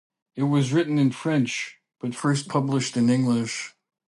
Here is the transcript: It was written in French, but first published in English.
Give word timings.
It 0.33 0.41
was 0.45 0.73
written 0.73 0.97
in 0.97 1.11
French, 1.11 1.77
but 1.99 2.15
first 2.15 2.47
published 2.49 2.97
in 2.97 3.07
English. 3.07 3.75